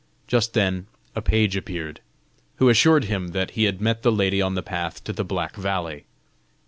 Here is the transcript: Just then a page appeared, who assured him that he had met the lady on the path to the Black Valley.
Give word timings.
Just 0.25 0.55
then 0.55 0.87
a 1.15 1.21
page 1.21 1.55
appeared, 1.55 2.01
who 2.55 2.69
assured 2.69 3.03
him 3.03 3.27
that 3.33 3.51
he 3.51 3.65
had 3.65 3.79
met 3.79 4.01
the 4.01 4.11
lady 4.11 4.41
on 4.41 4.55
the 4.55 4.63
path 4.63 5.03
to 5.03 5.13
the 5.13 5.23
Black 5.23 5.55
Valley. 5.55 6.05